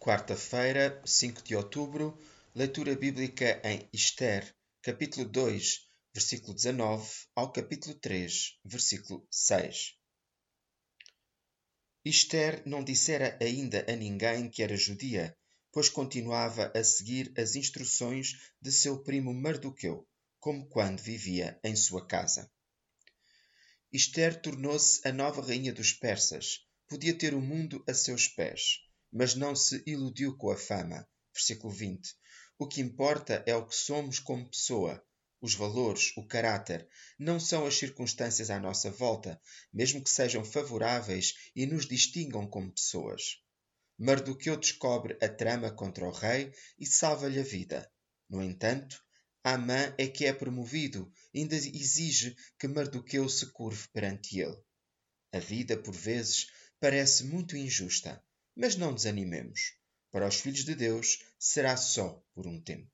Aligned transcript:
Quarta-feira, 0.00 1.02
5 1.04 1.42
de 1.42 1.56
outubro, 1.56 2.16
leitura 2.54 2.94
bíblica 2.94 3.60
em 3.64 3.88
Esther, 3.92 4.54
capítulo 4.80 5.28
2, 5.28 5.90
versículo 6.14 6.54
19 6.54 7.10
ao 7.34 7.50
capítulo 7.50 7.96
3, 7.96 8.60
versículo 8.64 9.26
6. 9.28 9.96
Esther 12.04 12.62
não 12.64 12.84
dissera 12.84 13.36
ainda 13.42 13.84
a 13.90 13.96
ninguém 13.96 14.48
que 14.48 14.62
era 14.62 14.76
judia, 14.76 15.36
pois 15.72 15.88
continuava 15.88 16.72
a 16.76 16.84
seguir 16.84 17.32
as 17.36 17.56
instruções 17.56 18.52
de 18.62 18.70
seu 18.70 19.02
primo 19.02 19.34
Mardoqueu, 19.34 20.08
como 20.38 20.68
quando 20.68 21.02
vivia 21.02 21.58
em 21.64 21.74
sua 21.74 22.06
casa. 22.06 22.48
Esther 23.92 24.40
tornou-se 24.40 25.06
a 25.06 25.12
nova 25.12 25.42
rainha 25.42 25.72
dos 25.72 25.92
persas, 25.92 26.64
podia 26.86 27.18
ter 27.18 27.34
o 27.34 27.40
mundo 27.40 27.82
a 27.88 27.92
seus 27.92 28.28
pés 28.28 28.87
mas 29.12 29.34
não 29.34 29.56
se 29.56 29.82
iludiu 29.86 30.36
com 30.36 30.50
a 30.50 30.56
fama. 30.56 31.08
Versículo 31.32 31.72
20. 31.72 32.14
O 32.58 32.66
que 32.66 32.80
importa 32.80 33.42
é 33.46 33.54
o 33.54 33.66
que 33.66 33.74
somos 33.74 34.18
como 34.18 34.50
pessoa. 34.50 35.02
Os 35.40 35.54
valores, 35.54 36.12
o 36.16 36.26
caráter, 36.26 36.88
não 37.18 37.38
são 37.38 37.64
as 37.64 37.78
circunstâncias 37.78 38.50
à 38.50 38.58
nossa 38.58 38.90
volta, 38.90 39.40
mesmo 39.72 40.02
que 40.02 40.10
sejam 40.10 40.44
favoráveis 40.44 41.34
e 41.54 41.64
nos 41.64 41.86
distingam 41.86 42.46
como 42.46 42.72
pessoas. 42.72 43.40
Mardoqueu 43.96 44.56
descobre 44.56 45.16
a 45.22 45.28
trama 45.28 45.70
contra 45.70 46.04
o 46.04 46.10
rei 46.10 46.52
e 46.78 46.84
salva-lhe 46.84 47.38
a 47.38 47.44
vida. 47.44 47.90
No 48.28 48.42
entanto, 48.42 49.02
Amã 49.44 49.94
é 49.96 50.08
que 50.08 50.26
é 50.26 50.32
promovido 50.32 51.10
ainda 51.34 51.54
exige 51.54 52.36
que 52.58 52.66
Mardoqueu 52.66 53.28
se 53.28 53.46
curve 53.52 53.88
perante 53.92 54.40
ele. 54.40 54.56
A 55.32 55.38
vida, 55.38 55.76
por 55.76 55.94
vezes, 55.94 56.48
parece 56.80 57.24
muito 57.24 57.56
injusta 57.56 58.22
mas 58.58 58.76
não 58.76 58.92
desanimemos. 58.92 59.78
Para 60.10 60.26
os 60.26 60.40
filhos 60.40 60.64
de 60.64 60.74
Deus 60.74 61.24
será 61.38 61.76
só 61.76 62.20
por 62.34 62.44
um 62.46 62.60
tempo. 62.60 62.90